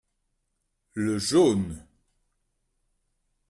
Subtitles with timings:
[0.95, 1.85] Le jaune.